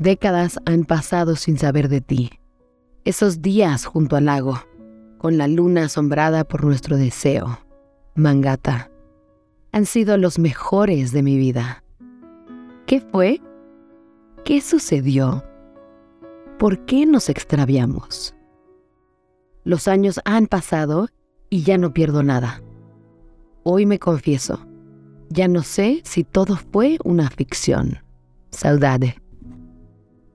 Décadas 0.00 0.58
han 0.64 0.84
pasado 0.84 1.36
sin 1.36 1.58
saber 1.58 1.90
de 1.90 2.00
ti. 2.00 2.30
Esos 3.04 3.42
días 3.42 3.84
junto 3.84 4.16
al 4.16 4.24
lago, 4.24 4.58
con 5.18 5.36
la 5.36 5.46
luna 5.46 5.84
asombrada 5.84 6.44
por 6.44 6.64
nuestro 6.64 6.96
deseo, 6.96 7.58
Mangata, 8.14 8.90
han 9.72 9.84
sido 9.84 10.16
los 10.16 10.38
mejores 10.38 11.12
de 11.12 11.22
mi 11.22 11.36
vida. 11.36 11.84
¿Qué 12.86 13.02
fue? 13.02 13.42
¿Qué 14.42 14.62
sucedió? 14.62 15.44
¿Por 16.58 16.86
qué 16.86 17.04
nos 17.04 17.28
extraviamos? 17.28 18.34
Los 19.64 19.86
años 19.86 20.18
han 20.24 20.46
pasado 20.46 21.08
y 21.50 21.62
ya 21.62 21.76
no 21.76 21.92
pierdo 21.92 22.22
nada. 22.22 22.62
Hoy 23.64 23.84
me 23.84 23.98
confieso, 23.98 24.66
ya 25.28 25.46
no 25.46 25.62
sé 25.62 26.00
si 26.04 26.24
todo 26.24 26.56
fue 26.56 26.96
una 27.04 27.28
ficción. 27.28 27.98
Saudade. 28.50 29.19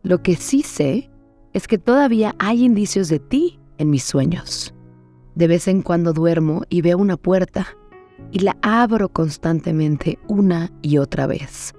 Lo 0.06 0.22
que 0.22 0.36
sí 0.36 0.62
sé 0.62 1.10
es 1.54 1.68
que 1.68 1.80
todavía 1.80 2.36
hay 2.38 2.64
indicios 2.64 3.10
de 3.10 3.18
ti 3.18 3.60
en 3.80 3.90
mis 3.90 4.04
sueños. 4.04 4.72
De 5.34 5.48
vez 5.48 5.68
en 5.68 5.82
cuando 5.82 6.14
duermo 6.14 6.62
y 6.70 6.84
veo 6.84 7.00
una 7.00 7.18
puerta 7.18 7.66
y 8.32 8.40
la 8.40 8.56
abro 8.62 9.10
constantemente 9.10 10.20
una 10.28 10.72
y 10.84 11.00
otra 11.00 11.26
vez, 11.26 11.74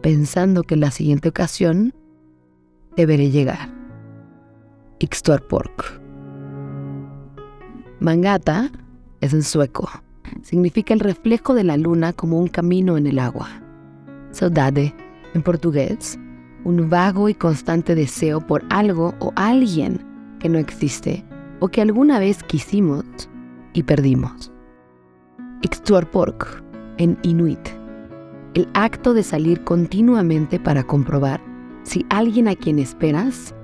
pensando 0.00 0.62
que 0.62 0.76
la 0.76 0.90
siguiente 0.90 1.28
ocasión 1.28 1.92
deberé 2.96 3.30
llegar. 3.30 3.70
Pork. 5.50 6.00
Mangata 8.00 8.72
es 9.20 9.34
en 9.34 9.42
sueco. 9.42 9.90
Significa 10.40 10.94
el 10.94 11.00
reflejo 11.00 11.52
de 11.52 11.64
la 11.64 11.76
luna 11.76 12.14
como 12.14 12.40
un 12.40 12.48
camino 12.48 12.96
en 12.96 13.06
el 13.06 13.18
agua. 13.18 13.48
Saudade, 14.30 14.94
en 15.34 15.42
portugués, 15.42 16.18
un 16.66 16.90
vago 16.90 17.28
y 17.28 17.34
constante 17.34 17.94
deseo 17.94 18.40
por 18.40 18.64
algo 18.70 19.14
o 19.20 19.32
alguien 19.36 20.04
que 20.40 20.48
no 20.48 20.58
existe 20.58 21.24
o 21.60 21.68
que 21.68 21.80
alguna 21.80 22.18
vez 22.18 22.42
quisimos 22.42 23.04
y 23.72 23.84
perdimos. 23.84 24.50
pork 26.10 26.64
en 26.98 27.16
Inuit. 27.22 27.60
El 28.54 28.68
acto 28.74 29.14
de 29.14 29.22
salir 29.22 29.62
continuamente 29.62 30.58
para 30.58 30.82
comprobar 30.82 31.40
si 31.84 32.04
alguien 32.10 32.48
a 32.48 32.56
quien 32.56 32.80
esperas 32.80 33.54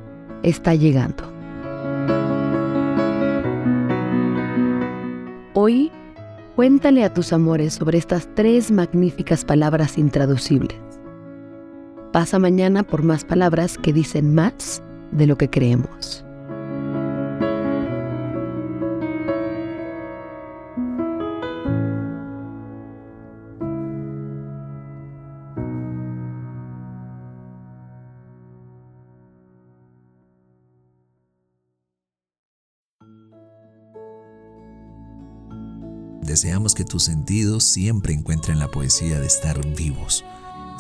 está 0.45 0.77
llegando. 0.77 1.25
Hoy, 5.55 5.91
cuéntale 6.55 7.03
a 7.03 7.13
tus 7.13 7.33
amores 7.33 7.75
sobre 7.75 7.99
estas 7.99 8.29
tres 8.37 8.71
magníficas 8.71 9.45
palabras 9.45 9.99
intraducibles 9.99 10.92
Pasa 12.13 12.39
mañana 12.39 12.83
por 12.83 13.03
más 13.03 13.25
palabras 13.25 13.79
que 13.79 13.95
dicen 13.95 14.35
más 14.35 14.83
de 15.13 15.27
lo 15.27 15.39
que 15.39 15.49
creemos. 15.49 16.23
Deseamos 36.21 36.75
que 36.75 36.85
tus 36.85 37.05
sentidos 37.05 37.65
siempre 37.65 38.13
encuentren 38.13 38.59
la 38.59 38.69
poesía 38.69 39.19
de 39.19 39.27
estar 39.27 39.67
vivos 39.75 40.23